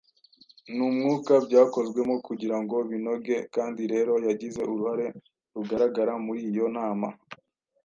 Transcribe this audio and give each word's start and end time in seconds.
n'umwuka 0.75 1.33
byakozwemo 1.45 2.15
kugira 2.27 2.57
ngo 2.63 2.75
binoge 2.89 3.35
kandi 3.55 3.81
rero 3.93 4.13
yagize 4.27 4.59
uruhare 4.71 5.07
rugaragara 5.55 6.13
muri 6.25 6.39
iyo 6.49 6.65
Nama 6.77 7.07